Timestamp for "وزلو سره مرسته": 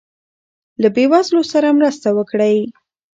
1.11-2.07